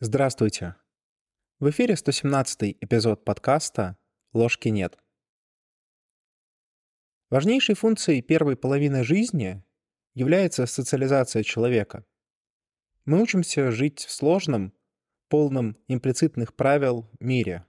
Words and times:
Здравствуйте. 0.00 0.76
В 1.58 1.70
эфире 1.70 1.96
117 1.96 2.76
эпизод 2.80 3.24
подкаста 3.24 3.98
«Ложки 4.32 4.68
нет». 4.68 4.96
Важнейшей 7.30 7.74
функцией 7.74 8.22
первой 8.22 8.56
половины 8.56 9.02
жизни 9.02 9.64
является 10.14 10.66
социализация 10.66 11.42
человека. 11.42 12.04
Мы 13.06 13.20
учимся 13.20 13.72
жить 13.72 14.04
в 14.04 14.12
сложном, 14.12 14.72
полном 15.28 15.76
имплицитных 15.88 16.54
правил 16.54 17.10
мире. 17.18 17.66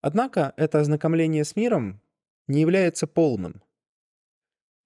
Однако 0.00 0.52
это 0.56 0.80
ознакомление 0.80 1.44
с 1.44 1.54
миром 1.54 2.02
не 2.48 2.60
является 2.60 3.06
полным. 3.06 3.62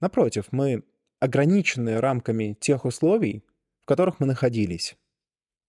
Напротив, 0.01 0.49
мы 0.51 0.85
ограничены 1.21 2.03
рамками 2.03 2.53
тех 2.53 2.85
условий, 2.85 3.47
в 3.81 3.87
которых 3.87 4.21
мы 4.21 4.27
находились 4.27 4.95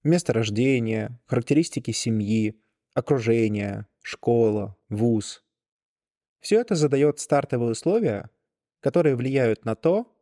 место 0.07 0.34
рождения, 0.34 1.20
характеристики 1.25 1.91
семьи, 1.91 2.59
окружения, 2.93 3.88
школа, 4.02 4.75
вуз. 4.89 5.43
Все 6.39 6.59
это 6.59 6.75
задает 6.75 7.20
стартовые 7.20 7.71
условия, 7.71 8.29
которые 8.79 9.15
влияют 9.15 9.65
на 9.65 9.75
то, 9.75 10.15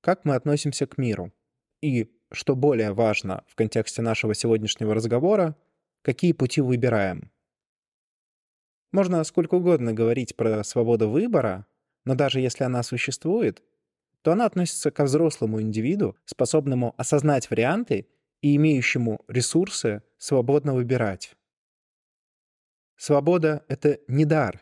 как 0.00 0.24
мы 0.24 0.34
относимся 0.34 0.86
к 0.86 0.98
миру. 0.98 1.32
И, 1.80 2.10
что 2.32 2.56
более 2.56 2.92
важно 2.92 3.44
в 3.48 3.54
контексте 3.54 4.02
нашего 4.02 4.34
сегодняшнего 4.34 4.94
разговора, 4.94 5.56
какие 6.02 6.32
пути 6.32 6.60
выбираем. 6.60 7.30
Можно 8.92 9.22
сколько 9.24 9.56
угодно 9.56 9.92
говорить 9.92 10.36
про 10.36 10.64
свободу 10.64 11.10
выбора, 11.10 11.66
но 12.04 12.14
даже 12.14 12.40
если 12.40 12.64
она 12.64 12.82
существует, 12.82 13.62
то 14.22 14.32
она 14.32 14.46
относится 14.46 14.90
ко 14.90 15.04
взрослому 15.04 15.60
индивиду, 15.60 16.16
способному 16.24 16.94
осознать 16.96 17.50
варианты 17.50 18.08
и 18.40 18.56
имеющему 18.56 19.24
ресурсы 19.28 20.02
свободно 20.16 20.74
выбирать. 20.74 21.34
Свобода— 22.96 23.64
это 23.68 24.00
не 24.08 24.24
дар, 24.24 24.60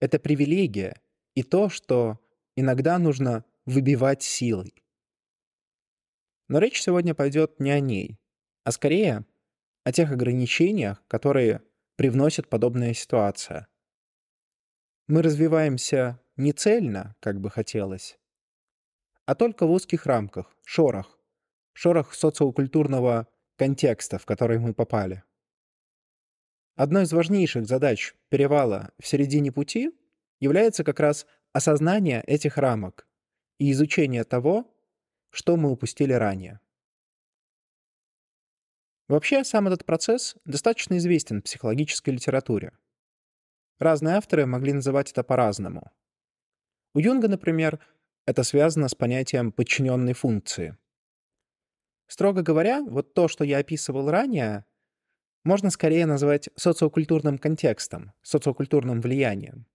это 0.00 0.18
привилегия 0.18 1.00
и 1.34 1.42
то, 1.42 1.68
что 1.68 2.20
иногда 2.56 2.98
нужно 2.98 3.44
выбивать 3.66 4.22
силой. 4.22 4.74
Но 6.48 6.58
речь 6.58 6.82
сегодня 6.82 7.14
пойдет 7.14 7.60
не 7.60 7.70
о 7.70 7.80
ней, 7.80 8.18
а 8.64 8.72
скорее 8.72 9.24
о 9.82 9.92
тех 9.92 10.10
ограничениях, 10.10 11.02
которые 11.08 11.62
привносит 11.96 12.48
подобная 12.48 12.94
ситуация. 12.94 13.68
Мы 15.06 15.22
развиваемся 15.22 16.20
не 16.36 16.52
цельно, 16.52 17.14
как 17.20 17.40
бы 17.40 17.50
хотелось, 17.50 18.18
а 19.26 19.34
только 19.34 19.66
в 19.66 19.70
узких 19.70 20.06
рамках, 20.06 20.54
шорах, 20.64 21.13
шорох 21.74 22.14
социокультурного 22.14 23.28
контекста, 23.56 24.18
в 24.18 24.24
который 24.24 24.58
мы 24.58 24.72
попали. 24.72 25.22
Одной 26.76 27.04
из 27.04 27.12
важнейших 27.12 27.66
задач 27.66 28.14
перевала 28.30 28.90
в 28.98 29.06
середине 29.06 29.52
пути 29.52 29.92
является 30.40 30.82
как 30.82 30.98
раз 30.98 31.26
осознание 31.52 32.22
этих 32.22 32.56
рамок 32.56 33.06
и 33.58 33.70
изучение 33.70 34.24
того, 34.24 34.68
что 35.30 35.56
мы 35.56 35.70
упустили 35.70 36.12
ранее. 36.12 36.60
Вообще, 39.06 39.44
сам 39.44 39.66
этот 39.66 39.84
процесс 39.84 40.34
достаточно 40.44 40.96
известен 40.96 41.40
в 41.40 41.44
психологической 41.44 42.14
литературе. 42.14 42.72
Разные 43.78 44.16
авторы 44.16 44.46
могли 44.46 44.72
называть 44.72 45.10
это 45.10 45.22
по-разному. 45.22 45.92
У 46.94 47.00
Юнга, 47.00 47.28
например, 47.28 47.80
это 48.26 48.42
связано 48.44 48.88
с 48.88 48.94
понятием 48.94 49.52
подчиненной 49.52 50.14
функции. 50.14 50.76
Строго 52.06 52.42
говоря, 52.42 52.82
вот 52.82 53.14
то, 53.14 53.28
что 53.28 53.44
я 53.44 53.58
описывал 53.58 54.10
ранее, 54.10 54.64
можно 55.44 55.70
скорее 55.70 56.06
назвать 56.06 56.48
социокультурным 56.56 57.38
контекстом, 57.38 58.12
социокультурным 58.22 59.00
влиянием. 59.00 59.66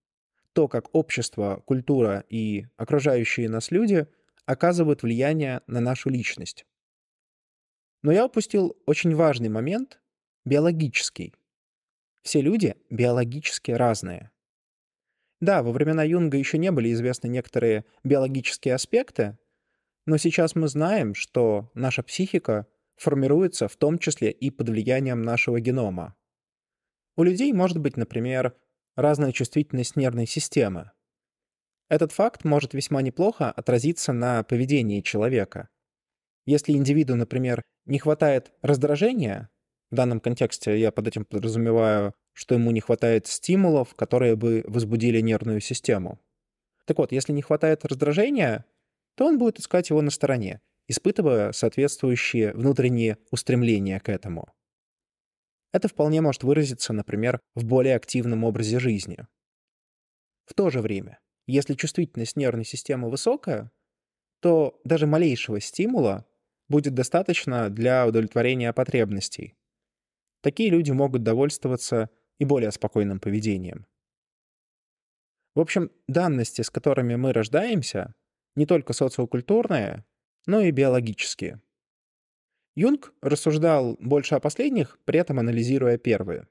То, 0.53 0.67
как 0.67 0.93
общество, 0.95 1.61
культура 1.65 2.25
и 2.29 2.65
окружающие 2.75 3.49
нас 3.49 3.71
люди 3.71 4.07
оказывают 4.45 5.03
влияние 5.03 5.61
на 5.67 5.79
нашу 5.79 6.09
личность. 6.09 6.65
Но 8.01 8.11
я 8.11 8.25
упустил 8.25 8.77
очень 8.85 9.13
важный 9.13 9.49
момент— 9.49 10.01
биологический. 10.45 11.35
Все 12.23 12.41
люди 12.41 12.75
биологически 12.89 13.71
разные. 13.71 14.31
Да, 15.39 15.63
во 15.63 15.71
времена 15.71 16.03
Юнга 16.03 16.37
еще 16.37 16.57
не 16.57 16.71
были 16.71 16.91
известны 16.93 17.27
некоторые 17.27 17.85
биологические 18.03 18.73
аспекты, 18.73 19.37
но 20.09 20.17
сейчас 20.17 20.55
мы 20.55 20.67
знаем, 20.67 21.13
что 21.13 21.69
наша 21.75 22.01
психика 22.01 22.65
формируется 22.95 23.67
в 23.67 23.75
том 23.75 23.99
числе 23.99 24.31
и 24.31 24.49
под 24.49 24.69
влиянием 24.69 25.21
нашего 25.21 25.59
генома. 25.59 26.15
У 27.15 27.21
людей 27.21 27.53
может 27.53 27.77
быть, 27.77 27.95
например, 27.95 28.55
разная 28.95 29.31
чувствительность 29.31 29.95
нервной 29.95 30.25
системы. 30.25 30.89
Этот 31.89 32.11
факт 32.11 32.43
может 32.43 32.73
весьма 32.73 33.03
неплохо 33.03 33.51
отразиться 33.51 34.11
на 34.11 34.41
поведении 34.41 35.01
человека. 35.01 35.69
Если 36.47 36.73
индивиду, 36.73 37.15
например, 37.15 37.61
не 37.85 37.99
хватает 37.99 38.51
раздражения, 38.63 39.51
в 39.91 39.95
данном 39.95 40.19
контексте 40.19 40.75
я 40.79 40.91
под 40.91 41.07
этим 41.07 41.23
подразумеваю, 41.23 42.15
что 42.33 42.55
ему 42.55 42.71
не 42.71 42.79
хватает 42.79 43.27
стимулов, 43.27 43.93
которые 43.93 44.35
бы 44.35 44.63
возбудили 44.65 45.21
нервную 45.21 45.59
систему. 45.61 46.19
Так 46.85 46.97
вот, 46.97 47.11
если 47.11 47.31
не 47.31 47.43
хватает 47.43 47.85
раздражения, 47.85 48.65
то 49.19 49.25
он 49.25 49.37
будет 49.37 49.59
искать 49.59 49.89
его 49.89 50.01
на 50.01 50.11
стороне, 50.11 50.61
испытывая 50.87 51.51
соответствующие 51.51 52.53
внутренние 52.53 53.17
устремления 53.31 53.99
к 53.99 54.07
этому. 54.07 54.47
Это 55.73 55.89
вполне 55.89 56.21
может 56.21 56.43
выразиться, 56.43 56.93
например, 56.93 57.41
в 57.53 57.65
более 57.65 57.97
активном 57.97 58.45
образе 58.45 58.79
жизни. 58.79 59.27
В 60.45 60.53
то 60.53 60.69
же 60.69 60.79
время, 60.79 61.19
если 61.47 61.73
чувствительность 61.73 62.37
нервной 62.37 62.63
системы 62.63 63.09
высокая, 63.09 63.73
то 64.39 64.79
даже 64.85 65.05
малейшего 65.05 65.59
стимула 65.59 66.25
будет 66.69 66.93
достаточно 66.93 67.69
для 67.69 68.07
удовлетворения 68.07 68.71
потребностей. 68.71 69.57
Такие 70.39 70.69
люди 70.69 70.91
могут 70.91 71.23
довольствоваться 71.23 72.09
и 72.37 72.45
более 72.45 72.71
спокойным 72.71 73.19
поведением. 73.19 73.85
В 75.55 75.59
общем, 75.59 75.91
данности, 76.07 76.61
с 76.61 76.69
которыми 76.69 77.15
мы 77.15 77.33
рождаемся, 77.33 78.15
не 78.55 78.65
только 78.65 78.93
социокультурные, 78.93 80.05
но 80.45 80.61
и 80.61 80.71
биологические. 80.71 81.61
Юнг 82.75 83.13
рассуждал 83.21 83.97
больше 83.99 84.35
о 84.35 84.39
последних, 84.39 84.99
при 85.05 85.19
этом 85.19 85.39
анализируя 85.39 85.97
первые. 85.97 86.47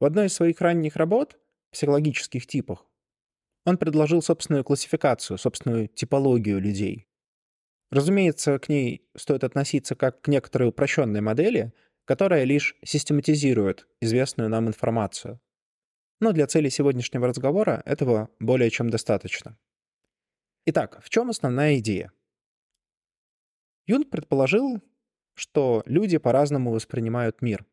В 0.00 0.04
одной 0.04 0.26
из 0.26 0.34
своих 0.34 0.60
ранних 0.60 0.96
работ, 0.96 1.38
психологических 1.70 2.46
типах, 2.46 2.84
он 3.64 3.78
предложил 3.78 4.22
собственную 4.22 4.64
классификацию, 4.64 5.38
собственную 5.38 5.86
типологию 5.88 6.60
людей. 6.60 7.06
Разумеется, 7.90 8.58
к 8.58 8.68
ней 8.68 9.06
стоит 9.16 9.44
относиться 9.44 9.94
как 9.94 10.22
к 10.22 10.28
некоторой 10.28 10.70
упрощенной 10.70 11.20
модели, 11.20 11.72
которая 12.04 12.44
лишь 12.44 12.74
систематизирует 12.84 13.86
известную 14.00 14.48
нам 14.48 14.66
информацию. 14.66 15.40
Но 16.20 16.32
для 16.32 16.46
цели 16.46 16.68
сегодняшнего 16.68 17.26
разговора 17.26 17.82
этого 17.84 18.30
более 18.40 18.70
чем 18.70 18.90
достаточно. 18.90 19.56
Итак, 20.64 21.02
в 21.02 21.10
чем 21.10 21.30
основная 21.30 21.78
идея? 21.78 22.12
Юнг 23.86 24.10
предположил, 24.10 24.80
что 25.34 25.82
люди 25.86 26.18
по-разному 26.18 26.70
воспринимают 26.70 27.42
мир. 27.42 27.66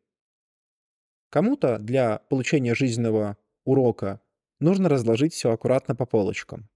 Кому-то 1.29 1.78
для 1.78 2.17
получения 2.29 2.73
жизненного 2.73 3.38
урока 3.63 4.22
нужно 4.59 4.89
разложить 4.89 5.34
все 5.34 5.52
аккуратно 5.52 5.96
по 5.96 6.08
полочкам. 6.08 6.67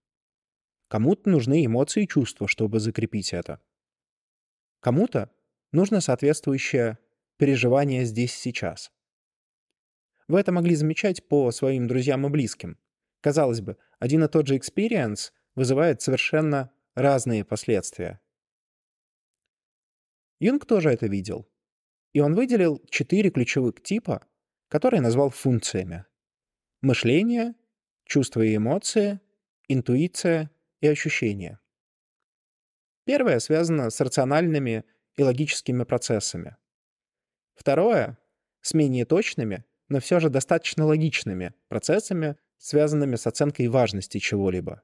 Кому-то 0.88 1.28
нужны 1.32 1.66
эмоции 1.66 2.04
и 2.04 2.08
чувства, 2.08 2.48
чтобы 2.48 2.80
закрепить 2.80 3.34
это. 3.34 3.60
Кому-то 4.82 5.32
нужно 5.72 6.00
соответствующее 6.00 7.00
переживание 7.38 8.06
здесь 8.06 8.36
сейчас. 8.36 8.92
Вы 10.28 10.40
это 10.40 10.52
могли 10.52 10.76
замечать 10.76 11.28
по 11.28 11.50
своим 11.52 11.88
друзьям 11.88 12.28
и 12.28 12.30
близким. 12.30 12.78
Казалось 13.22 13.62
бы, 13.62 13.78
один 13.98 14.24
и 14.24 14.28
тот 14.28 14.46
же 14.46 14.56
experience 14.56 15.32
вызывает 15.56 16.02
совершенно 16.02 16.72
разные 16.96 17.46
последствия. 17.46 18.20
Юнг 20.40 20.66
тоже 20.66 20.90
это 20.92 21.08
видел. 21.08 21.50
И 22.12 22.20
он 22.20 22.36
выделил 22.36 22.84
четыре 22.90 23.30
ключевых 23.32 23.82
типа, 23.82 24.26
которые 24.68 25.02
назвал 25.02 25.30
функциями. 25.30 26.06
Мышление, 26.82 27.56
чувства 28.06 28.42
и 28.42 28.56
эмоции, 28.56 29.20
интуиция 29.68 30.52
и 30.82 30.88
ощущения. 30.88 31.60
Первое 33.06 33.40
связано 33.40 33.90
с 33.90 34.00
рациональными 34.00 34.86
и 35.16 35.24
логическими 35.24 35.84
процессами. 35.84 36.58
Второе— 37.56 38.18
с 38.62 38.74
менее 38.74 39.06
точными, 39.06 39.66
но 39.90 40.00
все 40.00 40.20
же 40.20 40.30
достаточно 40.30 40.86
логичными 40.86 41.54
процессами, 41.68 42.38
связанными 42.58 43.16
с 43.16 43.28
оценкой 43.28 43.68
важности 43.68 44.20
чего-либо. 44.20 44.84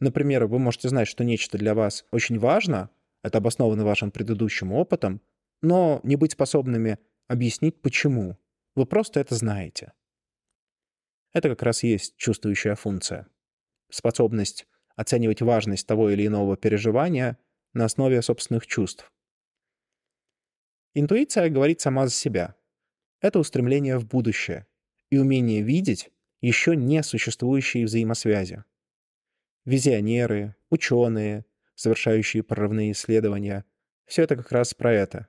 Например, 0.00 0.46
вы 0.46 0.58
можете 0.58 0.88
знать, 0.88 1.08
что 1.08 1.24
нечто 1.24 1.58
для 1.58 1.74
вас 1.74 2.06
очень 2.10 2.38
важно, 2.38 2.90
это 3.22 3.38
обосновано 3.38 3.84
вашим 3.84 4.10
предыдущим 4.10 4.72
опытом, 4.72 5.20
но 5.62 6.00
не 6.02 6.16
быть 6.16 6.32
способными 6.32 6.98
объяснить, 7.28 7.80
почему. 7.82 8.38
Вы 8.74 8.86
просто 8.86 9.20
это 9.20 9.34
знаете. 9.34 9.92
Это 11.32 11.50
как 11.50 11.62
раз 11.62 11.82
есть 11.82 12.16
чувствующая 12.16 12.74
функция. 12.74 13.28
Способность 13.90 14.66
оценивать 14.96 15.42
важность 15.42 15.86
того 15.86 16.10
или 16.10 16.26
иного 16.26 16.56
переживания 16.56 17.38
на 17.72 17.84
основе 17.84 18.22
собственных 18.22 18.66
чувств. 18.66 19.12
Интуиция 20.94 21.50
говорит 21.50 21.80
сама 21.80 22.06
за 22.06 22.12
себя. 22.12 22.56
Это 23.20 23.38
устремление 23.38 23.98
в 23.98 24.06
будущее 24.06 24.66
и 25.10 25.18
умение 25.18 25.62
видеть 25.62 26.10
еще 26.40 26.74
не 26.74 27.02
существующие 27.02 27.84
взаимосвязи. 27.84 28.64
Визионеры, 29.64 30.56
ученые, 30.70 31.44
совершающие 31.74 32.42
прорывные 32.42 32.92
исследования— 32.92 33.64
все 34.06 34.22
это 34.22 34.36
как 34.36 34.50
раз 34.52 34.74
про 34.74 34.92
это. 34.92 35.28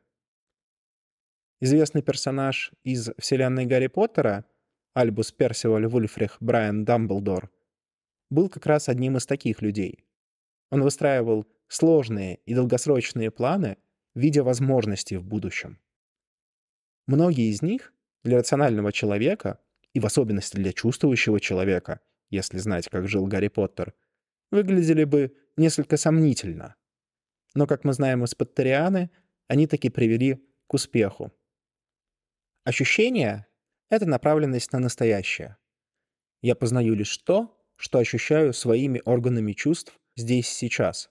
Известный 1.60 2.02
персонаж 2.02 2.72
из 2.84 3.12
вселенной 3.20 3.66
Гарри 3.66 3.88
Поттера, 3.88 4.46
Альбус 4.94 5.32
Персиваль 5.32 5.86
Вульфрих 5.86 6.38
Брайан 6.40 6.86
Дамблдор, 6.86 7.52
был 8.30 8.50
как 8.50 8.66
раз 8.66 8.90
одним 8.90 9.18
из 9.18 9.26
таких 9.26 9.62
людей. 9.62 10.06
Он 10.72 10.82
выстраивал 10.82 11.46
сложные 11.68 12.38
и 12.46 12.56
долгосрочные 12.56 13.30
планы, 13.30 13.78
видя 14.16 14.44
возможности 14.44 15.16
в 15.16 15.26
будущем. 15.26 15.80
Многие 17.06 17.52
из 17.52 17.62
них 17.62 17.94
для 18.24 18.38
рационального 18.38 18.92
человека, 18.92 19.60
и 19.94 20.00
в 20.00 20.06
особенности 20.06 20.56
для 20.56 20.72
чувствующего 20.72 21.40
человека, 21.40 22.00
если 22.30 22.58
знать, 22.58 22.88
как 22.88 23.08
жил 23.08 23.28
Гарри 23.28 23.50
Поттер, 23.50 23.94
выглядели 24.52 25.06
бы 25.06 25.36
несколько 25.58 25.98
сомнительно. 25.98 26.76
Но, 27.56 27.68
как 27.68 27.84
мы 27.84 27.94
знаем 27.94 28.24
из 28.24 28.36
Поттерианы, 28.36 29.10
они 29.48 29.68
таки 29.68 29.90
привели 29.90 30.46
к 30.68 30.74
успеху. 30.74 31.32
Ощущение— 32.64 33.48
это 33.90 34.06
направленность 34.06 34.72
на 34.72 34.80
настоящее. 34.80 35.58
Я 36.42 36.56
познаю 36.56 36.94
лишь 36.94 37.18
то, 37.18 37.58
что 37.76 38.00
ощущаю 38.00 38.54
своими 38.54 39.02
органами 39.06 39.54
чувств 39.54 40.00
здесь 40.16 40.48
сейчас. 40.48 41.10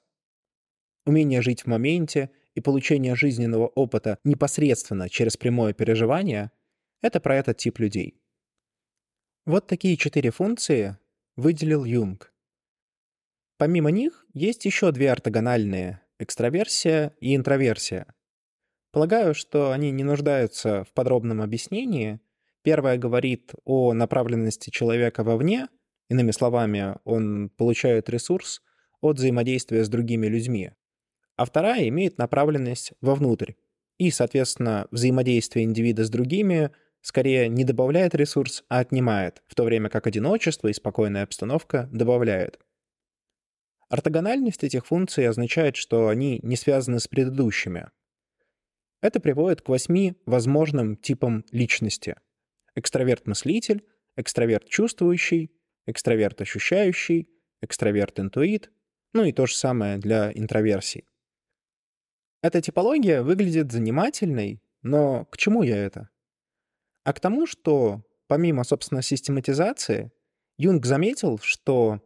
Умение 1.05 1.43
жить 1.43 1.63
в 1.63 1.67
моменте 1.67 2.31
и 2.55 2.61
получение 2.61 3.17
жизненного 3.17 3.67
опыта 3.67 4.19
непосредственно 4.25 5.09
через 5.09 5.37
прямое 5.37 5.73
переживание— 5.73 6.53
это 7.03 7.21
про 7.21 7.37
этот 7.37 7.57
тип 7.57 7.79
людей. 7.79 8.21
Вот 9.47 9.67
такие 9.67 9.97
четыре 9.97 10.31
функции 10.31 10.97
выделил 11.37 11.85
Юнг. 11.85 12.30
Помимо 13.61 13.91
них 13.91 14.27
есть 14.35 14.65
еще 14.65 14.91
две 14.91 15.13
ортогональные— 15.13 16.01
экстраверсия 16.19 17.15
и 17.21 17.37
интроверсия. 17.37 18.07
Полагаю, 18.91 19.35
что 19.35 19.71
они 19.71 19.91
не 19.91 20.03
нуждаются 20.03 20.85
в 20.85 20.93
подробном 20.95 21.43
объяснении. 21.43 22.21
Первая 22.63 22.97
говорит 22.97 23.53
о 23.65 23.93
направленности 23.93 24.71
человека 24.71 25.23
вовне, 25.23 25.69
иными 26.09 26.31
словами, 26.31 26.97
он 27.05 27.51
получает 27.51 28.09
ресурс 28.09 28.63
от 29.01 29.19
взаимодействия 29.19 29.85
с 29.85 29.89
другими 29.89 30.27
людьми 30.27 30.73
а 31.41 31.47
вторая 31.47 31.89
имеет 31.89 32.19
направленность 32.19 32.93
вовнутрь. 33.01 33.53
И, 33.97 34.11
соответственно, 34.11 34.89
взаимодействие 34.91 35.65
индивида 35.65 36.05
с 36.05 36.11
другими 36.11 36.71
скорее 37.01 37.49
не 37.49 37.65
добавляет 37.65 38.15
ресурс, 38.15 38.63
а 38.69 38.81
отнимает, 38.81 39.43
в 39.47 39.55
то 39.55 39.65
время 39.65 39.89
как 39.89 40.07
одиночество 40.07 40.69
и 40.69 40.75
спокойная 40.75 41.23
обстановка 41.23 41.89
добавляют. 41.93 42.59
Ортогональность 43.91 44.63
этих 44.63 44.87
функций 44.87 45.29
означает, 45.29 45.75
что 45.75 46.09
они 46.09 46.39
не 46.45 46.55
связаны 46.55 47.01
с 47.01 47.09
предыдущими. 47.09 47.91
Это 49.03 49.19
приводит 49.19 49.63
к 49.63 49.69
восьми 49.69 50.15
возможным 50.27 50.97
типам 50.97 51.45
личности. 51.51 52.15
Экстраверт-мыслитель, 52.77 53.85
экстраверт-чувствующий, 54.17 55.51
экстраверт-ощущающий, 55.87 57.29
экстраверт-интуит, 57.63 58.71
ну 59.13 59.25
и 59.25 59.33
то 59.33 59.47
же 59.47 59.57
самое 59.57 59.99
для 59.99 60.31
интроверсий. 60.33 61.05
Эта 62.43 62.63
типология 62.63 63.23
выглядит 63.23 63.73
занимательной, 63.73 64.63
но 64.83 65.25
к 65.25 65.37
чему 65.37 65.65
я 65.65 65.77
это? 65.77 66.11
А 67.03 67.13
к 67.13 67.19
тому, 67.19 67.47
что 67.49 68.05
помимо, 68.29 68.63
собственно, 68.63 69.03
систематизации, 69.03 70.13
Юнг 70.59 70.87
заметил, 70.87 71.39
что 71.39 72.01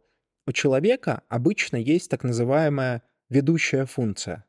у 0.47 0.51
человека 0.51 1.23
обычно 1.27 1.77
есть 1.77 2.09
так 2.09 2.23
называемая 2.23 3.03
ведущая 3.29 3.85
функция. 3.85 4.45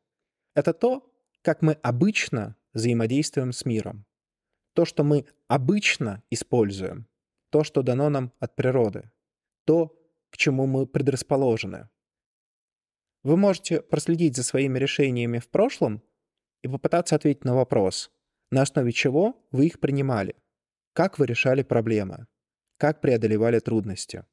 Это 0.55 0.73
то, 0.73 1.11
как 1.43 1.63
мы 1.63 1.73
обычно 1.83 2.57
взаимодействуем 2.73 3.53
с 3.53 3.65
миром. 3.65 4.05
То, 4.75 4.85
что 4.85 5.05
мы 5.05 5.25
обычно 5.49 6.23
используем. 6.31 7.07
То, 7.51 7.65
что 7.65 7.83
дано 7.83 8.11
нам 8.11 8.33
от 8.41 8.57
природы. 8.57 9.11
То, 9.65 9.99
к 10.31 10.37
чему 10.37 10.67
мы 10.67 10.87
предрасположены. 10.87 11.89
Вы 13.23 13.37
можете 13.37 13.81
проследить 13.81 14.37
за 14.37 14.43
своими 14.43 14.79
решениями 14.79 15.39
в 15.39 15.49
прошлом 15.49 16.03
и 16.63 16.69
попытаться 16.69 17.17
ответить 17.17 17.45
на 17.45 17.55
вопрос, 17.55 18.11
на 18.51 18.63
основе 18.63 18.93
чего 18.93 19.43
вы 19.51 19.67
их 19.67 19.81
принимали, 19.81 20.37
как 20.93 21.19
вы 21.19 21.27
решали 21.27 21.63
проблемы, 21.63 22.27
как 22.77 23.01
преодолевали 23.01 23.59
трудности. 23.59 24.25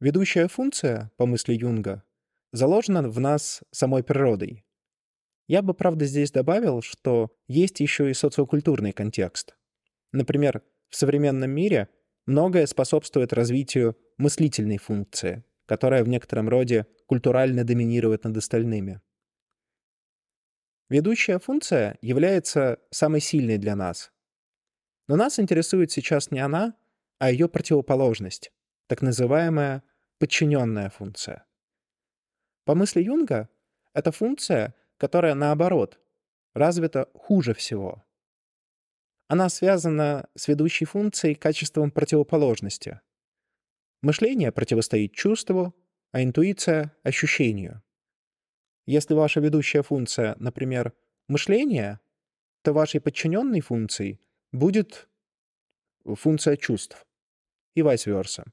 Ведущая 0.00 0.46
функция, 0.46 1.10
по 1.16 1.26
мысли 1.26 1.54
Юнга, 1.54 2.04
заложена 2.52 3.08
в 3.08 3.18
нас 3.18 3.64
самой 3.72 4.04
природой. 4.04 4.64
Я 5.48 5.60
бы, 5.60 5.74
правда, 5.74 6.04
здесь 6.04 6.30
добавил, 6.30 6.82
что 6.82 7.36
есть 7.48 7.80
еще 7.80 8.08
и 8.08 8.14
социокультурный 8.14 8.92
контекст. 8.92 9.56
Например, 10.12 10.62
в 10.88 10.94
современном 10.94 11.50
мире 11.50 11.88
многое 12.26 12.66
способствует 12.66 13.32
развитию 13.32 13.98
мыслительной 14.18 14.78
функции, 14.78 15.42
которая 15.66 16.04
в 16.04 16.08
некотором 16.08 16.48
роде 16.48 16.86
культурально 17.06 17.64
доминирует 17.64 18.22
над 18.22 18.36
остальными. 18.36 19.00
Ведущая 20.88 21.40
функция 21.40 21.98
является 22.02 22.78
самой 22.90 23.20
сильной 23.20 23.58
для 23.58 23.74
нас. 23.74 24.12
Но 25.08 25.16
нас 25.16 25.40
интересует 25.40 25.90
сейчас 25.90 26.30
не 26.30 26.38
она, 26.38 26.76
а 27.18 27.32
ее 27.32 27.48
противоположность, 27.48 28.52
так 28.88 29.02
называемая 29.02 29.84
подчиненная 30.18 30.90
функция. 30.90 31.46
По 32.64 32.74
мысли 32.74 33.02
Юнга, 33.02 33.48
это 33.94 34.10
функция, 34.10 34.74
которая, 34.96 35.34
наоборот, 35.34 36.00
развита 36.54 37.08
хуже 37.14 37.54
всего. 37.54 38.04
Она 39.28 39.50
связана 39.50 40.28
с 40.34 40.48
ведущей 40.48 40.86
функцией 40.86 41.34
качеством 41.34 41.90
противоположности. 41.90 43.00
Мышление 44.00 44.52
противостоит 44.52 45.12
чувству, 45.12 45.74
а 46.12 46.22
интуиция— 46.22 46.96
ощущению. 47.02 47.82
Если 48.86 49.12
ваша 49.12 49.40
ведущая 49.40 49.82
функция, 49.82 50.34
например, 50.38 50.94
мышление, 51.28 52.00
то 52.62 52.72
вашей 52.72 53.02
подчиненной 53.02 53.60
функцией 53.60 54.18
будет 54.50 55.08
функция 56.04 56.56
чувств 56.56 57.06
и 57.74 57.82
vice-versa. 57.82 58.50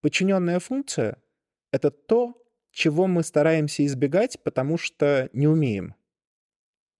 Подчиненная 0.00 0.60
функция— 0.60 1.22
это 1.72 1.90
то, 1.90 2.42
чего 2.70 3.06
мы 3.06 3.22
стараемся 3.22 3.84
избегать, 3.84 4.42
потому 4.42 4.78
что 4.78 5.28
не 5.32 5.46
умеем. 5.46 5.94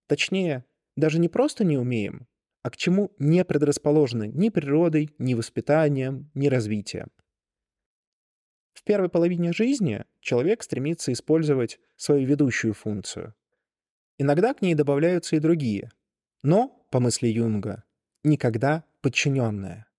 Точнее, 0.06 0.64
даже 0.96 1.18
не 1.18 1.28
просто 1.28 1.64
не 1.64 1.78
умеем, 1.78 2.26
а 2.62 2.70
к 2.70 2.76
чему 2.76 3.12
не 3.18 3.44
предрасположены 3.44 4.28
ни 4.28 4.48
природой, 4.50 5.14
ни 5.18 5.34
воспитанием, 5.34 6.30
ни 6.34 6.48
развитием. 6.48 7.10
В 8.74 8.84
первой 8.84 9.08
половине 9.08 9.52
жизни 9.52 10.04
человек 10.20 10.62
стремится 10.62 11.12
использовать 11.12 11.78
свою 11.96 12.26
ведущую 12.26 12.74
функцию. 12.74 13.34
Иногда 14.18 14.52
к 14.52 14.62
ней 14.62 14.74
добавляются 14.74 15.36
и 15.36 15.40
другие, 15.40 15.90
но, 16.42 16.86
по 16.90 17.00
мысли 17.00 17.28
Юнга, 17.28 17.84
никогда 18.24 18.84
подчиненная. 19.00 19.89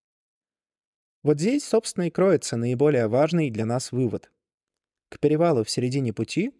Вот 1.24 1.40
здесь, 1.40 1.63
собственно, 1.63 2.06
и 2.06 2.10
кроется 2.10 2.58
наиболее 2.58 3.08
важный 3.08 3.51
для 3.51 3.66
нас 3.66 3.92
вывод. 3.92 4.32
К 5.10 5.20
перевалу 5.20 5.63
в 5.63 5.70
середине 5.70 6.13
пути 6.13 6.51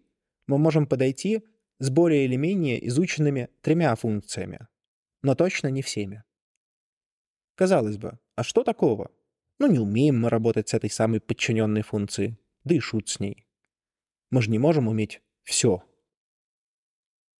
мы 0.46 0.58
можем 0.58 0.86
подойти 0.86 1.42
с 1.78 1.90
более 1.90 2.24
или 2.24 2.36
менее 2.36 2.86
изученными 2.86 3.48
тремя 3.60 3.94
функциями, 3.96 4.68
но 5.22 5.34
точно 5.34 5.68
не 5.68 5.82
всеми. 5.82 6.22
Казалось 7.56 7.96
бы, 7.96 8.18
а 8.36 8.44
что 8.44 8.62
такого? 8.62 9.10
Ну, 9.58 9.70
не 9.70 9.78
умеем 9.78 10.20
мы 10.20 10.30
работать 10.30 10.68
с 10.68 10.74
этой 10.74 10.90
самой 10.90 11.20
подчиненной 11.20 11.82
функцией. 11.82 12.38
Да 12.64 12.74
и 12.74 12.80
шут 12.80 13.08
с 13.08 13.20
ней. 13.20 13.46
Мы 14.30 14.42
же 14.42 14.50
не 14.50 14.58
можем 14.58 14.88
уметь 14.88 15.20
все. 15.42 15.82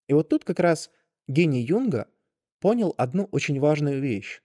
И 0.09 0.15
вот 0.15 0.29
тут 0.29 0.45
как 0.45 0.59
раз 0.61 0.91
гений 1.29 1.63
Юнга 1.63 2.09
понял 2.61 2.95
одну 2.99 3.25
очень 3.33 3.59
важную 3.61 4.01
вещь. 4.01 4.43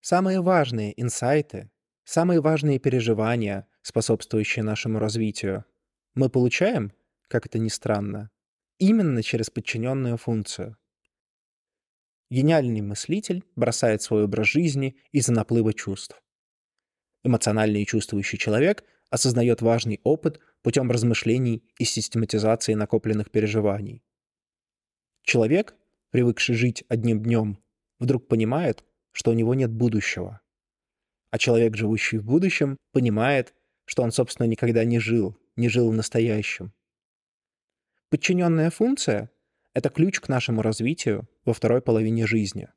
Самые 0.00 0.40
важные 0.40 1.00
инсайты, 1.00 1.70
самые 2.06 2.40
важные 2.40 2.78
переживания, 2.78 3.66
способствующие 3.82 4.62
нашему 4.62 4.98
развитию, 4.98 5.64
мы 6.14 6.30
получаем, 6.30 6.92
как 7.28 7.44
это 7.46 7.58
ни 7.58 7.68
странно, 7.68 8.30
именно 8.78 9.22
через 9.22 9.50
подчиненную 9.50 10.16
функцию. 10.16 10.76
Гениальный 12.30 12.80
мыслитель 12.80 13.44
бросает 13.56 14.02
свой 14.02 14.24
образ 14.24 14.46
жизни 14.46 14.96
из-за 15.12 15.32
наплыва 15.32 15.74
чувств. 15.74 16.22
Эмоциональный 17.22 17.82
и 17.82 17.86
чувствующий 17.86 18.38
человек 18.38 18.84
осознает 19.10 19.60
важный 19.60 20.00
опыт 20.04 20.40
путем 20.62 20.90
размышлений 20.90 21.64
и 21.78 21.84
систематизации 21.84 22.74
накопленных 22.74 23.30
переживаний. 23.30 24.02
Человек, 25.22 25.74
привыкший 26.10 26.54
жить 26.54 26.84
одним 26.88 27.22
днем, 27.22 27.58
вдруг 27.98 28.28
понимает, 28.28 28.84
что 29.12 29.32
у 29.32 29.34
него 29.34 29.54
нет 29.54 29.72
будущего. 29.72 30.40
А 31.36 31.38
человек, 31.38 31.76
живущий 31.76 32.16
в 32.16 32.24
будущем, 32.24 32.78
понимает, 32.92 33.52
что 33.84 34.02
он, 34.02 34.10
собственно, 34.10 34.46
никогда 34.46 34.86
не 34.86 34.98
жил, 34.98 35.36
не 35.54 35.68
жил 35.68 35.90
в 35.90 35.94
настоящем. 35.94 36.72
Подчиненная 38.08 38.70
функция— 38.70 39.30
это 39.74 39.90
ключ 39.90 40.18
к 40.18 40.30
нашему 40.30 40.62
развитию 40.62 41.28
во 41.44 41.52
второй 41.52 41.82
половине 41.82 42.26
жизни. 42.26 42.70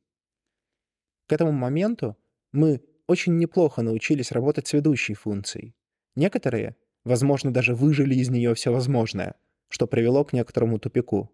К 1.27 1.31
этому 1.31 1.53
моменту 1.53 2.17
мы 2.51 2.83
очень 3.07 3.37
неплохо 3.37 3.81
научились 3.81 4.33
работать 4.33 4.67
с 4.67 4.73
ведущей 4.73 5.13
функцией. 5.13 5.73
Некоторые, 6.17 6.75
возможно, 7.05 7.53
даже 7.53 7.73
выжили 7.73 8.15
из 8.15 8.27
нее 8.27 8.53
все 8.55 8.73
возможное, 8.73 9.35
что 9.69 9.87
привело 9.87 10.25
к 10.25 10.33
некоторому 10.33 10.79
тупику. 10.79 11.31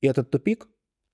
И 0.00 0.06
этот 0.06 0.30
тупик 0.30 0.68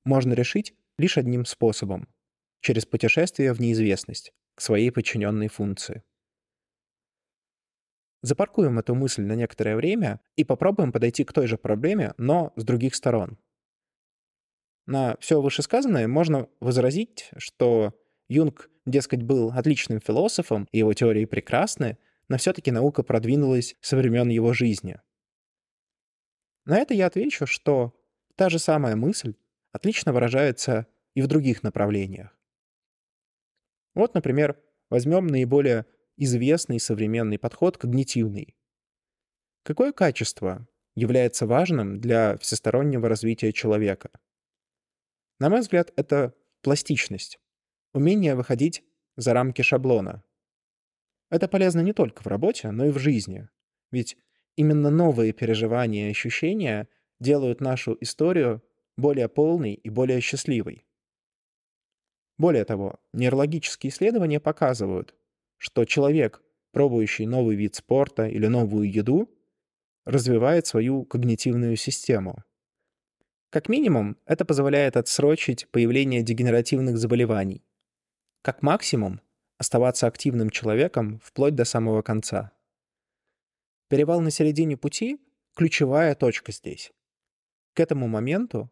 можно 0.05 0.35
решить 0.35 0.75
лишь 0.99 1.17
одним 1.17 1.47
способом— 1.47 2.07
через 2.61 2.85
путешествие 2.85 3.55
в 3.55 3.63
неизвестность 3.63 4.35
к 4.57 4.61
своей 4.61 4.91
подчиненной 4.91 5.49
функции. 5.49 6.03
Запаркуем 8.23 8.79
эту 8.79 8.95
мысль 8.95 9.23
на 9.23 9.35
некоторое 9.35 9.77
время 9.77 10.21
и 10.35 10.43
попробуем 10.43 10.91
подойти 10.91 11.23
к 11.23 11.33
той 11.33 11.47
же 11.47 11.57
проблеме, 11.59 12.15
но 12.19 12.53
с 12.57 12.65
других 12.65 12.97
сторон. 12.97 13.39
На 14.87 15.17
все 15.21 15.41
вышесказанное 15.41 16.09
можно 16.09 16.49
возразить, 16.61 17.31
что 17.37 17.95
Юнг, 18.29 18.71
дескать, 18.85 19.23
был 19.23 19.51
отличным 19.51 20.01
философом, 20.01 20.69
и 20.73 20.79
его 20.79 20.93
теории 20.95 21.25
прекрасны, 21.25 21.99
но 22.29 22.39
все-таки 22.39 22.73
наука 22.73 23.03
продвинулась 23.03 23.77
со 23.81 23.97
времен 23.97 24.29
его 24.29 24.53
жизни. 24.53 25.01
На 26.65 26.79
это 26.79 26.95
я 26.95 27.07
отвечу, 27.07 27.47
что 27.47 27.95
та 28.35 28.49
же 28.49 28.59
самая 28.59 28.97
мысль 28.97 29.35
отлично 29.71 30.13
выражается 30.13 30.87
и 31.15 31.23
в 31.23 31.29
других 31.29 31.63
направлениях. 31.63 32.36
Вот, 33.97 34.13
например, 34.15 34.63
возьмем 34.91 35.27
наиболее 35.27 35.87
известный 36.19 36.79
современный 36.79 37.39
подход 37.39 37.79
когнитивный. 37.79 38.55
Какое 39.65 39.91
качество 39.91 40.69
является 40.95 41.47
важным 41.47 41.99
для 41.99 42.37
всестороннего 42.37 43.09
развития 43.09 43.55
человека? 43.55 44.11
На 45.41 45.49
мой 45.49 45.61
взгляд, 45.61 45.95
это 45.97 46.35
пластичность, 46.61 47.41
умение 47.95 48.35
выходить 48.35 48.85
за 49.17 49.33
рамки 49.33 49.63
шаблона. 49.63 50.23
Это 51.31 51.49
полезно 51.49 51.81
не 51.81 51.95
только 51.95 52.23
в 52.23 52.27
работе, 52.27 52.71
но 52.71 52.85
и 52.85 52.91
в 52.91 52.99
жизни. 52.99 53.49
Ведь 53.91 54.19
именно 54.57 54.91
новые 54.91 55.33
переживания 55.33 56.09
и 56.09 56.11
ощущения 56.11 56.87
делают 57.19 57.63
нашу 57.63 57.97
историю 58.03 58.63
более 58.99 59.31
полной 59.31 59.73
и 59.73 59.89
более 59.89 60.21
счастливой. 60.21 60.86
Более 62.39 62.65
того, 62.65 63.01
нейрологические 63.13 63.91
исследования 63.91 64.41
показывают, 64.41 65.15
что 65.57 65.85
человек, 65.85 66.43
пробующий 66.73 67.27
новый 67.27 67.57
вид 67.57 67.75
спорта 67.75 68.27
или 68.27 68.47
новую 68.47 68.91
еду, 68.91 69.31
развивает 70.05 70.67
свою 70.67 71.05
когнитивную 71.05 71.77
систему. 71.77 72.45
Как 73.51 73.69
минимум, 73.69 74.19
это 74.27 74.45
позволяет 74.45 74.97
отсрочить 74.97 75.69
появление 75.71 76.23
дегенеративных 76.23 76.99
заболеваний. 76.99 77.65
Как 78.43 78.63
максимум, 78.63 79.21
оставаться 79.57 80.07
активным 80.07 80.51
человеком 80.51 81.21
вплоть 81.25 81.55
до 81.55 81.65
самого 81.65 82.03
конца. 82.03 82.53
Перевал 83.89 84.21
на 84.21 84.31
середине 84.31 84.77
пути— 84.77 85.21
ключевая 85.57 86.15
точка 86.15 86.53
здесь. 86.53 86.93
К 87.73 87.81
этому 87.81 88.09
моменту 88.09 88.71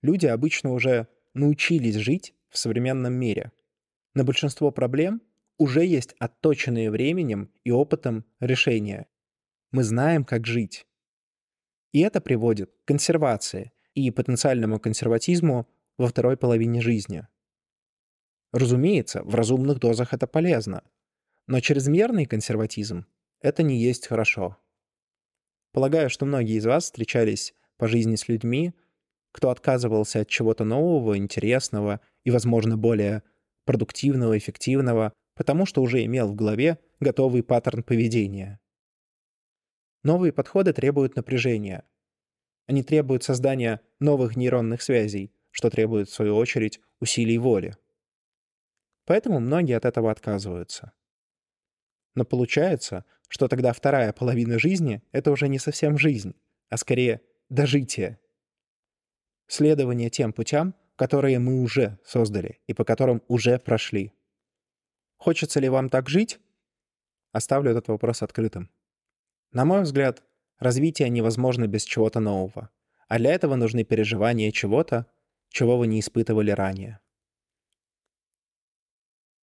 люди 0.00 0.26
обычно 0.26 0.72
уже 0.72 1.08
научились 1.34 1.96
жить 1.96 2.34
в 2.54 2.58
современном 2.58 3.12
мире. 3.12 3.50
На 4.14 4.22
большинство 4.24 4.70
проблем 4.70 5.20
уже 5.58 5.84
есть 5.84 6.14
отточенные 6.20 6.90
временем 6.90 7.50
и 7.64 7.72
опытом 7.72 8.24
решения. 8.38 9.08
Мы 9.72 9.82
знаем, 9.82 10.24
как 10.24 10.46
жить. 10.46 10.86
И 11.92 12.00
это 12.00 12.20
приводит 12.20 12.70
к 12.70 12.88
консервации 12.88 13.72
и 13.94 14.10
потенциальному 14.12 14.78
консерватизму 14.78 15.68
во 15.98 16.06
второй 16.06 16.36
половине 16.36 16.80
жизни. 16.80 17.26
Разумеется, 18.52 19.24
в 19.24 19.34
разумных 19.34 19.80
дозах 19.80 20.12
это 20.12 20.28
полезно, 20.28 20.84
но 21.48 21.58
чрезмерный 21.58 22.24
консерватизм— 22.24 23.06
это 23.40 23.64
не 23.64 23.80
есть 23.80 24.06
хорошо. 24.06 24.56
Полагаю, 25.72 26.08
что 26.08 26.24
многие 26.24 26.56
из 26.56 26.66
вас 26.66 26.84
встречались 26.84 27.52
по 27.78 27.88
жизни 27.88 28.14
с 28.14 28.28
людьми, 28.28 28.74
кто 29.32 29.50
отказывался 29.50 30.20
от 30.20 30.28
чего-то 30.28 30.64
нового, 30.64 31.18
интересного 31.18 32.00
и, 32.24 32.30
возможно, 32.30 32.76
более 32.76 33.22
продуктивного, 33.64 34.36
эффективного, 34.36 35.12
потому 35.34 35.66
что 35.66 35.82
уже 35.82 36.04
имел 36.04 36.28
в 36.28 36.34
голове 36.34 36.78
готовый 37.00 37.42
паттерн 37.42 37.82
поведения. 37.82 38.60
Новые 40.02 40.32
подходы 40.32 40.72
требуют 40.72 41.16
напряжения. 41.16 41.84
Они 42.66 42.82
требуют 42.82 43.24
создания 43.24 43.80
новых 44.00 44.36
нейронных 44.36 44.82
связей, 44.82 45.32
что 45.50 45.70
требует, 45.70 46.08
в 46.08 46.12
свою 46.12 46.36
очередь, 46.36 46.80
усилий 47.00 47.38
воли. 47.38 47.76
Поэтому 49.06 49.40
многие 49.40 49.76
от 49.76 49.84
этого 49.84 50.10
отказываются. 50.10 50.92
Но 52.14 52.24
получается, 52.24 53.04
что 53.28 53.48
тогда 53.48 53.72
вторая 53.72 54.12
половина 54.12 54.58
жизни— 54.58 55.02
это 55.12 55.30
уже 55.30 55.48
не 55.48 55.58
совсем 55.58 55.98
жизнь, 55.98 56.34
а 56.68 56.76
скорее 56.76 57.20
дожитие. 57.48 58.18
Следование 59.46 60.10
тем 60.10 60.32
путям, 60.32 60.74
которые 60.96 61.38
мы 61.38 61.62
уже 61.62 61.98
создали 62.04 62.60
и 62.66 62.74
по 62.74 62.84
которым 62.84 63.22
уже 63.28 63.58
прошли. 63.58 64.12
Хочется 65.16 65.60
ли 65.60 65.68
вам 65.68 65.88
так 65.88 66.08
жить? 66.08 66.38
Оставлю 67.32 67.70
этот 67.70 67.88
вопрос 67.88 68.22
открытым. 68.22 68.70
На 69.52 69.64
мой 69.64 69.82
взгляд, 69.82 70.22
развитие 70.58 71.08
невозможно 71.08 71.66
без 71.66 71.84
чего-то 71.84 72.20
нового, 72.20 72.70
а 73.08 73.18
для 73.18 73.32
этого 73.32 73.56
нужны 73.56 73.84
переживания 73.84 74.50
чего-то, 74.50 75.06
чего 75.48 75.78
вы 75.78 75.86
не 75.86 76.00
испытывали 76.00 76.50
ранее. 76.50 77.00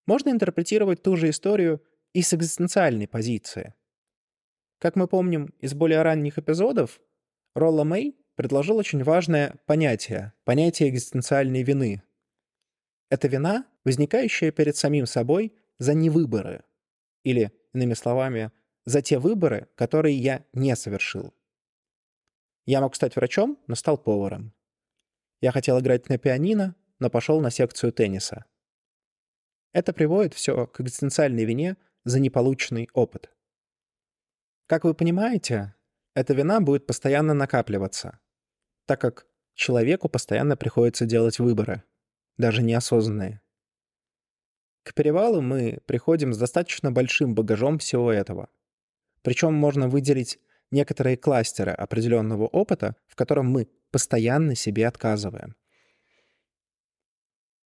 Можно 0.06 0.30
интерпретировать 0.30 1.04
ту 1.04 1.16
же 1.16 1.30
историю 1.30 1.82
и 2.14 2.22
с 2.22 2.34
экзистенциальной 2.34 3.08
позиции. 3.08 3.74
Как 4.78 4.96
мы 4.96 5.08
помним 5.08 5.54
из 5.60 5.74
более 5.74 6.02
ранних 6.02 6.38
эпизодов, 6.38 7.00
Ролла 7.54 7.84
Мэй 7.84 8.18
предложил 8.36 8.78
очень 8.78 9.04
важное 9.04 9.56
понятие— 9.66 10.34
понятие 10.46 10.90
экзистенциальной 10.90 11.64
вины. 11.64 12.02
Это 13.10 13.28
вина, 13.28 13.66
возникающая 13.84 14.52
перед 14.52 14.76
самим 14.76 15.06
собой 15.06 15.54
за 15.80 15.94
невыборы. 15.94 16.64
Или, 17.24 17.52
иными 17.74 17.94
словами, 17.94 18.52
за 18.86 19.02
те 19.02 19.20
выборы, 19.20 19.68
которые 19.76 20.18
я 20.18 20.46
не 20.54 20.76
совершил. 20.76 21.34
Я 22.66 22.82
мог 22.82 22.96
стать 22.96 23.16
врачом, 23.16 23.60
но 23.68 23.76
стал 23.76 23.98
поваром. 23.98 24.54
Я 25.42 25.52
хотел 25.52 25.80
играть 25.80 26.10
на 26.10 26.18
пианино, 26.18 26.76
но 27.00 27.10
пошел 27.10 27.42
на 27.42 27.50
секцию 27.50 27.92
тенниса. 27.92 28.46
Это 29.74 29.94
приводит 29.94 30.34
все 30.34 30.68
к 30.68 30.82
экзистенциальной 30.82 31.46
вине 31.46 31.78
за 32.04 32.20
неполученный 32.20 32.90
опыт. 32.94 33.32
Как 34.68 34.84
вы 34.84 34.94
понимаете, 34.94 35.76
эта 36.14 36.34
вина 36.34 36.60
будет 36.60 36.86
постоянно 36.86 37.34
накапливаться, 37.34 38.20
так 38.86 39.00
как 39.00 39.28
человеку 39.56 40.10
постоянно 40.10 40.58
приходится 40.58 41.06
делать 41.06 41.40
выборы, 41.40 41.84
даже 42.38 42.62
неосознанные. 42.64 43.42
К 44.84 44.94
перевалу 44.94 45.42
мы 45.42 45.80
приходим 45.86 46.34
с 46.34 46.38
достаточно 46.38 46.92
большим 46.92 47.36
багажом 47.36 47.78
всего 47.78 48.12
этого. 48.12 48.50
Причем 49.22 49.54
можно 49.54 49.88
выделить 49.88 50.40
некоторые 50.72 51.18
кластеры 51.18 51.72
определенного 51.72 52.48
опыта, 52.48 52.96
в 53.08 53.16
котором 53.16 53.48
мы 53.48 53.70
постоянно 53.92 54.56
себе 54.56 54.88
отказываем. 54.88 55.56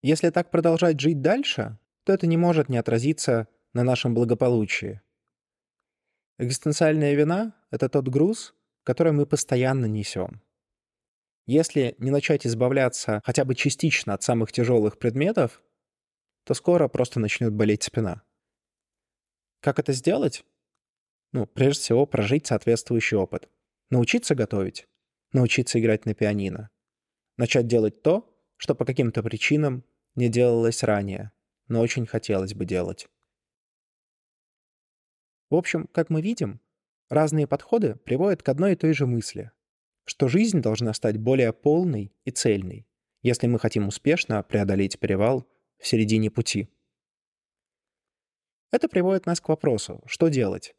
Если 0.01 0.29
так 0.29 0.51
продолжать 0.51 0.99
жить 0.99 1.21
дальше, 1.21 1.79
то 2.03 2.13
это 2.13 2.27
не 2.27 2.37
может 2.37 2.69
не 2.69 2.77
отразиться 2.77 3.47
на 3.73 3.83
нашем 3.83 4.13
благополучии. 4.13 5.01
Экзистенциальная 6.37 7.13
вина— 7.15 7.55
это 7.75 7.89
тот 7.89 8.07
груз, 8.07 8.55
который 8.83 9.13
мы 9.13 9.25
постоянно 9.25 9.85
несем. 9.85 10.41
Если 11.45 11.95
не 11.99 12.09
начать 12.09 12.47
избавляться 12.47 13.21
хотя 13.23 13.45
бы 13.45 13.53
частично 13.53 14.13
от 14.13 14.23
самых 14.23 14.51
тяжелых 14.51 14.97
предметов, 14.97 15.61
то 16.43 16.53
скоро 16.53 16.87
просто 16.87 17.19
начнет 17.19 17.53
болеть 17.53 17.83
спина. 17.83 18.23
Как 19.59 19.79
это 19.79 19.93
сделать? 19.93 20.43
Ну, 21.33 21.45
прежде 21.45 21.81
всего, 21.81 22.05
прожить 22.05 22.47
соответствующий 22.47 23.17
опыт. 23.17 23.49
Научиться 23.89 24.35
готовить. 24.35 24.87
Научиться 25.33 25.79
играть 25.79 26.05
на 26.05 26.13
пианино. 26.13 26.69
Начать 27.37 27.67
делать 27.67 28.01
то, 28.01 28.31
что 28.57 28.73
по 28.73 28.85
каким-то 28.85 29.21
причинам 29.21 29.83
не 30.15 30.29
делалось 30.29 30.83
ранее, 30.83 31.31
но 31.67 31.81
очень 31.81 32.05
хотелось 32.05 32.53
бы 32.53 32.65
делать. 32.65 33.07
В 35.49 35.55
общем, 35.55 35.87
как 35.87 36.09
мы 36.09 36.21
видим, 36.21 36.61
разные 37.09 37.47
подходы 37.47 37.95
приводят 37.95 38.43
к 38.43 38.49
одной 38.49 38.73
и 38.73 38.75
той 38.75 38.93
же 38.93 39.05
мысли, 39.05 39.51
что 40.05 40.27
жизнь 40.27 40.61
должна 40.61 40.93
стать 40.93 41.17
более 41.17 41.53
полной 41.53 42.13
и 42.23 42.31
цельной, 42.31 42.87
если 43.21 43.47
мы 43.47 43.59
хотим 43.59 43.87
успешно 43.87 44.41
преодолеть 44.43 44.99
перевал 44.99 45.47
в 45.77 45.87
середине 45.87 46.29
пути. 46.29 46.69
Это 48.71 48.89
приводит 48.89 49.25
нас 49.25 49.39
к 49.39 49.49
вопросу, 49.49 50.01
что 50.05 50.27
делать? 50.27 50.75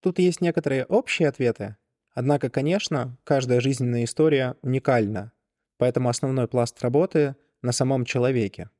Тут 0.00 0.18
есть 0.18 0.40
некоторые 0.40 0.84
общие 0.84 1.28
ответы, 1.28 1.76
однако, 2.10 2.50
конечно, 2.50 3.18
каждая 3.24 3.60
жизненная 3.60 4.04
история 4.04 4.56
уникальна, 4.60 5.32
поэтому 5.78 6.08
основной 6.08 6.48
пласт 6.48 6.82
работы 6.82 7.36
на 7.62 7.72
самом 7.72 8.04
человеке. 8.04 8.70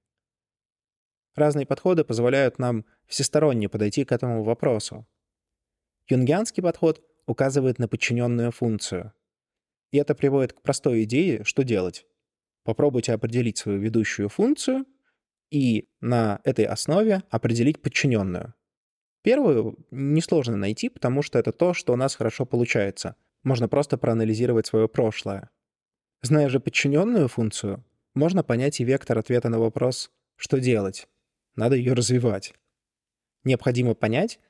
Разные 1.35 1.67
подходы 1.67 2.05
позволяют 2.05 2.59
нам 2.59 2.85
всесторонне 3.07 3.69
подойти 3.69 4.05
к 4.05 4.13
этому 4.13 4.45
вопросу. 4.45 5.07
Юнгианский 6.09 6.63
подход 6.63 7.03
указывает 7.27 7.79
на 7.79 7.89
подчиненную 7.89 8.53
функцию. 8.53 9.13
И 9.91 9.99
это 9.99 10.15
приводит 10.15 10.53
к 10.53 10.63
простой 10.63 11.05
идее, 11.05 11.45
что 11.45 11.63
делать. 11.63 12.07
Попробуйте 12.65 13.13
определить 13.13 13.59
свою 13.59 13.79
ведущую 13.79 14.29
функцию 14.29 14.87
и 15.51 15.89
на 16.01 16.41
этой 16.45 16.65
основе 16.65 17.23
определить 17.31 17.81
подчиненную. 17.81 18.55
Первую 19.23 19.79
несложно 19.91 20.57
найти, 20.57 20.89
потому 20.89 21.23
что 21.23 21.39
это 21.39 21.53
то, 21.53 21.73
что 21.73 21.93
у 21.93 21.97
нас 21.97 22.15
хорошо 22.15 22.45
получается. 22.45 23.17
Можно 23.43 23.69
просто 23.69 23.97
проанализировать 23.97 24.67
свое 24.67 24.89
прошлое. 24.89 25.51
Зная 26.23 26.49
же 26.49 26.61
подчиненную 26.61 27.29
функцию, 27.29 27.85
можно 28.15 28.43
понять 28.43 28.81
и 28.81 28.85
вектор 28.85 29.19
ответа 29.19 29.49
на 29.49 29.59
вопрос 29.59 30.11
«что 30.37 30.59
делать?». 30.59 31.09
Надо 31.57 31.77
ее 31.77 31.93
развивать. 31.93 32.55
Необходимо 33.45 33.95
понять, 33.95 34.41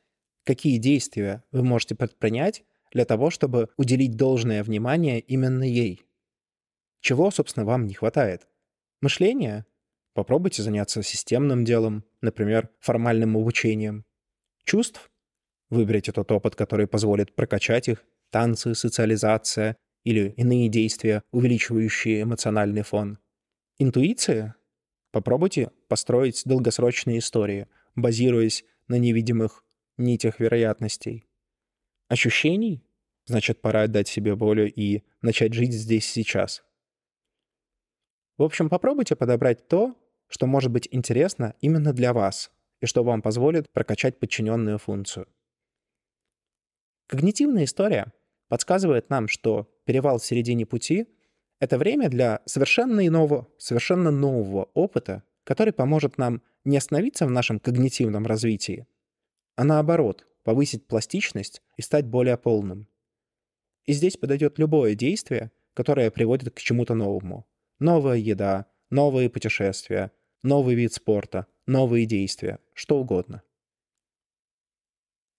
какие 0.44 0.78
действия 0.78 1.42
вы 1.52 1.62
можете 1.62 1.94
предпринять 1.94 2.64
для 2.92 3.04
того, 3.04 3.30
чтобы 3.30 3.68
уделить 3.76 4.16
должное 4.16 4.62
внимание 4.62 5.20
именно 5.20 5.64
ей. 5.64 6.02
Чего, 7.00 7.30
собственно, 7.30 7.66
вам 7.66 7.86
не 7.86 7.94
хватает? 7.94 8.46
Мышление? 9.00 9.66
Попробуйте 10.14 10.62
заняться 10.62 11.02
системным 11.02 11.64
делом, 11.64 12.04
например, 12.20 12.70
формальным 12.78 13.36
обучением. 13.36 14.04
Чувств? 14.64 15.10
Выберите 15.70 16.12
тот 16.12 16.30
опыт, 16.30 16.54
который 16.54 16.86
позволит 16.86 17.34
прокачать 17.34 17.88
их, 17.88 18.04
танцы, 18.30 18.74
социализация 18.74 19.76
или 20.04 20.28
иные 20.36 20.68
действия, 20.68 21.22
увеличивающие 21.32 22.22
эмоциональный 22.22 22.82
фон. 22.82 23.18
Интуиция? 23.78 24.54
Попробуйте 25.10 25.70
построить 25.88 26.42
долгосрочные 26.44 27.18
истории, 27.18 27.66
базируясь 27.96 28.64
на 28.86 28.98
невидимых 28.98 29.63
нитях 29.96 30.40
вероятностей. 30.40 31.26
Ощущений? 32.08 32.84
Значит, 33.26 33.60
пора 33.60 33.82
отдать 33.82 34.08
себе 34.08 34.34
волю 34.34 34.72
и 34.72 35.02
начать 35.22 35.54
жить 35.54 35.72
здесь 35.72 36.06
сейчас. 36.06 36.62
В 38.36 38.42
общем, 38.42 38.68
попробуйте 38.68 39.16
подобрать 39.16 39.68
то, 39.68 39.96
что 40.28 40.46
может 40.46 40.70
быть 40.70 40.88
интересно 40.90 41.54
именно 41.60 41.92
для 41.92 42.12
вас 42.12 42.50
и 42.80 42.86
что 42.86 43.04
вам 43.04 43.22
позволит 43.22 43.70
прокачать 43.70 44.18
подчиненную 44.18 44.78
функцию. 44.78 45.28
Когнитивная 47.06 47.64
история 47.64 48.12
подсказывает 48.48 49.10
нам, 49.10 49.28
что 49.28 49.70
перевал 49.84 50.18
в 50.18 50.24
середине 50.24 50.66
пути— 50.66 51.06
это 51.60 51.78
время 51.78 52.08
для 52.08 52.42
совершенно 52.44 53.06
иного, 53.06 53.48
совершенно 53.58 54.10
нового 54.10 54.64
опыта, 54.74 55.22
который 55.44 55.72
поможет 55.72 56.18
нам 56.18 56.42
не 56.64 56.76
остановиться 56.76 57.26
в 57.26 57.30
нашем 57.30 57.58
когнитивном 57.60 58.26
развитии, 58.26 58.86
а 59.56 59.64
наоборот, 59.64 60.26
повысить 60.42 60.86
пластичность 60.86 61.62
и 61.76 61.82
стать 61.82 62.06
более 62.06 62.36
полным. 62.36 62.88
И 63.84 63.92
здесь 63.92 64.16
подойдет 64.16 64.58
любое 64.58 64.94
действие, 64.94 65.52
которое 65.74 66.10
приводит 66.10 66.54
к 66.54 66.60
чему-то 66.60 66.94
новому. 66.94 67.46
Новая 67.78 68.16
еда, 68.16 68.66
новые 68.90 69.28
путешествия, 69.28 70.12
новый 70.42 70.74
вид 70.74 70.92
спорта, 70.92 71.46
новые 71.66 72.06
действия, 72.06 72.60
что 72.72 72.98
угодно. 72.98 73.42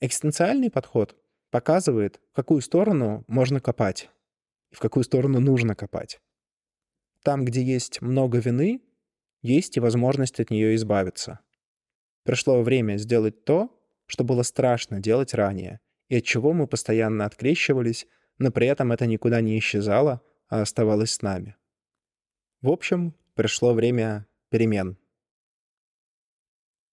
Экзистенциальный 0.01 0.69
подход 0.69 1.15
показывает, 1.51 2.19
в 2.31 2.35
какую 2.35 2.61
сторону 2.61 3.23
можно 3.27 3.59
копать 3.59 4.09
и 4.71 4.75
в 4.75 4.79
какую 4.79 5.03
сторону 5.03 5.39
нужно 5.39 5.75
копать. 5.75 6.19
Там, 7.23 7.45
где 7.45 7.63
есть 7.63 8.01
много 8.01 8.39
вины, 8.39 8.81
есть 9.41 9.77
и 9.77 9.79
возможность 9.79 10.39
от 10.39 10.49
нее 10.49 10.75
избавиться. 10.75 11.39
Пришло 12.23 12.61
время 12.61 12.97
сделать 12.97 13.45
то, 13.45 13.71
что 14.07 14.23
было 14.23 14.43
страшно 14.43 14.99
делать 14.99 15.33
ранее, 15.33 15.79
и 16.09 16.17
от 16.17 16.23
чего 16.23 16.53
мы 16.53 16.67
постоянно 16.67 17.25
открещивались, 17.25 18.07
но 18.37 18.51
при 18.51 18.67
этом 18.67 18.91
это 18.91 19.05
никуда 19.05 19.41
не 19.41 19.57
исчезало, 19.57 20.21
а 20.47 20.61
оставалось 20.61 21.11
с 21.11 21.21
нами. 21.21 21.55
В 22.61 22.69
общем, 22.69 23.15
пришло 23.33 23.73
время 23.73 24.27
перемен. 24.49 24.97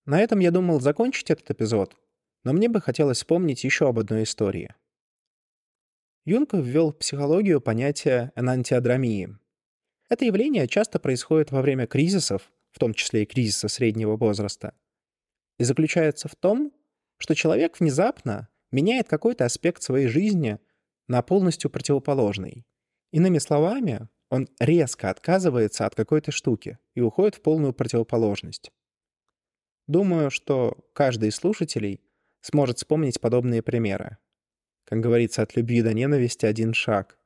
На 0.04 0.20
этом 0.20 0.40
я 0.40 0.50
думал 0.50 0.80
закончить 0.80 1.30
этот 1.30 1.50
эпизод, 1.50 1.96
но 2.44 2.52
мне 2.52 2.68
бы 2.68 2.80
хотелось 2.80 3.18
вспомнить 3.18 3.64
еще 3.64 3.88
об 3.88 3.98
одной 3.98 4.24
истории. 4.24 4.74
Юнг 6.24 6.54
ввел 6.54 6.92
в 6.92 6.98
психологию 6.98 7.60
понятие 7.60 8.32
энантиодромии. 8.36 9.36
Это 10.08 10.24
явление 10.24 10.68
часто 10.68 10.98
происходит 10.98 11.50
во 11.50 11.62
время 11.62 11.86
кризисов, 11.86 12.50
в 12.70 12.78
том 12.78 12.94
числе 12.94 13.22
и 13.22 13.26
кризиса 13.26 13.68
среднего 13.68 14.16
возраста, 14.16 14.74
и 15.58 15.64
заключается 15.64 16.28
в 16.28 16.36
том, 16.36 16.72
что 17.22 17.36
человек 17.36 17.78
внезапно 17.78 18.48
меняет 18.72 19.06
какой-то 19.06 19.44
аспект 19.44 19.80
своей 19.80 20.08
жизни 20.08 20.58
на 21.06 21.22
полностью 21.22 21.70
противоположный. 21.70 22.66
Иными 23.12 23.38
словами, 23.38 24.08
он 24.28 24.48
резко 24.58 25.08
отказывается 25.08 25.86
от 25.86 25.94
какой-то 25.94 26.32
штуки 26.32 26.80
и 26.96 27.00
уходит 27.00 27.36
в 27.36 27.42
полную 27.42 27.74
противоположность. 27.74 28.72
Думаю, 29.86 30.32
что 30.32 30.76
каждый 30.94 31.28
из 31.28 31.36
слушателей 31.36 32.00
сможет 32.40 32.78
вспомнить 32.78 33.20
подобные 33.20 33.62
примеры. 33.62 34.18
Как 34.84 34.98
говорится, 34.98 35.42
от 35.42 35.54
любви 35.54 35.80
до 35.80 35.94
ненависти 35.94 36.44
один 36.44 36.74
шаг. 36.74 37.20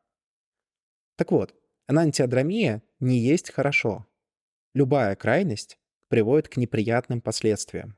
Так 1.16 1.32
вот, 1.32 1.54
анантиодромия 1.86 2.82
не 3.00 3.18
есть 3.18 3.50
хорошо. 3.50 4.06
Любая 4.74 5.16
крайность 5.16 5.78
приводит 6.08 6.48
к 6.48 6.58
неприятным 6.58 7.22
последствиям. 7.22 7.96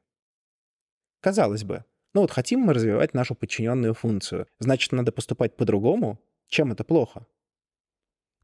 Казалось 1.21 1.65
бы, 1.65 1.85
ну 2.15 2.23
вот 2.23 2.31
хотим 2.31 2.61
мы 2.61 2.75
развивать 2.75 3.15
нашу 3.15 3.35
подчиненную 3.35 3.95
функцию, 3.95 4.47
значит, 4.59 4.93
надо 4.93 5.13
поступать 5.13 5.57
по-другому? 5.57 6.21
Чем 6.49 6.73
это 6.73 6.85
плохо? 6.85 7.27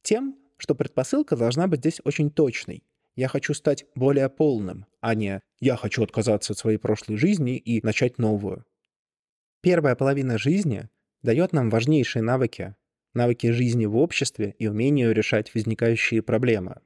Тем, 0.02 0.36
что 0.58 0.74
предпосылка 0.74 1.36
должна 1.36 1.66
быть 1.66 1.80
здесь 1.80 2.00
очень 2.04 2.30
точной. 2.30 2.84
Я 3.16 3.28
хочу 3.28 3.54
стать 3.54 3.86
более 3.94 4.28
полным, 4.28 4.86
а 5.00 5.14
не 5.14 5.40
«я 5.60 5.76
хочу 5.76 6.02
отказаться 6.02 6.52
от 6.52 6.58
своей 6.58 6.78
прошлой 6.78 7.16
жизни 7.16 7.56
и 7.56 7.84
начать 7.84 8.18
новую». 8.18 8.64
Первая 9.60 9.94
половина 9.94 10.36
жизни 10.36 10.88
дает 11.22 11.52
нам 11.52 11.70
важнейшие 11.70 12.22
навыки, 12.22 12.74
навыки 13.14 13.50
жизни 13.50 13.86
в 13.86 13.96
обществе 13.96 14.54
и 14.58 14.66
умению 14.66 15.14
решать 15.14 15.54
возникающие 15.54 16.22
проблемы. 16.22 16.80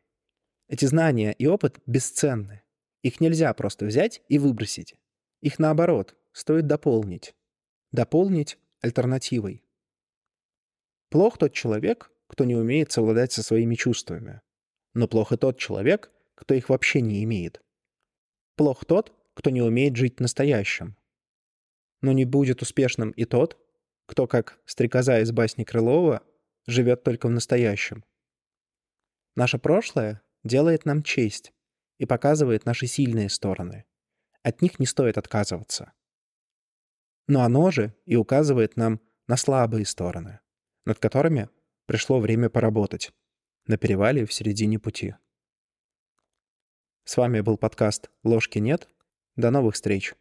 Эти 0.68 0.84
знания 0.84 1.32
и 1.32 1.46
опыт 1.46 1.80
бесценны. 1.86 2.62
Их 3.02 3.20
нельзя 3.20 3.52
просто 3.54 3.86
взять 3.86 4.22
и 4.28 4.38
выбросить. 4.38 4.94
Их 5.40 5.58
наоборот, 5.58 6.16
стоит 6.32 6.66
дополнить. 6.66 7.34
Дополнить 7.92 8.58
альтернативой. 8.80 9.64
Плох 11.10 11.38
тот 11.38 11.52
человек, 11.52 12.10
кто 12.26 12.44
не 12.44 12.54
умеет 12.54 12.92
совладать 12.92 13.32
со 13.32 13.42
своими 13.42 13.74
чувствами. 13.74 14.40
Но 14.94 15.08
плох 15.08 15.32
и 15.32 15.36
тот 15.36 15.58
человек, 15.58 16.10
кто 16.34 16.54
их 16.54 16.68
вообще 16.68 17.00
не 17.00 17.24
имеет. 17.24 17.62
Плох 18.56 18.84
тот, 18.84 19.12
кто 19.34 19.50
не 19.50 19.62
умеет 19.62 19.96
жить 19.96 20.20
настоящим. 20.20 20.96
Но 22.02 22.12
не 22.12 22.24
будет 22.24 22.62
успешным 22.62 23.10
и 23.12 23.24
тот, 23.24 23.56
кто, 24.06 24.26
как 24.26 24.58
стрекоза 24.64 25.20
из 25.20 25.32
басни 25.32 25.64
Крылова, 25.64 26.22
живет 26.66 27.02
только 27.02 27.28
в 27.28 27.30
настоящем. 27.30 28.04
Наше 29.36 29.58
прошлое 29.58 30.22
делает 30.44 30.84
нам 30.84 31.02
честь 31.02 31.52
и 31.98 32.06
показывает 32.06 32.66
наши 32.66 32.86
сильные 32.86 33.28
стороны. 33.28 33.84
От 34.48 34.62
них 34.62 34.78
не 34.78 34.86
стоит 34.86 35.18
отказываться. 35.18 35.92
Но 37.26 37.42
оно 37.42 37.70
же 37.70 37.94
и 38.06 38.16
указывает 38.16 38.78
нам 38.78 38.98
на 39.26 39.36
слабые 39.36 39.84
стороны, 39.84 40.40
над 40.86 40.98
которыми 40.98 41.50
пришло 41.84 42.18
время 42.18 42.48
поработать 42.48 43.12
на 43.66 43.76
перевале 43.76 44.24
в 44.24 44.32
середине 44.32 44.78
пути. 44.78 45.16
С 47.04 47.18
вами 47.18 47.42
был 47.42 47.58
подкаст 47.58 48.10
«Ложки 48.24 48.58
нет». 48.58 48.88
До 49.36 49.50
новых 49.50 49.74
встреч! 49.74 50.14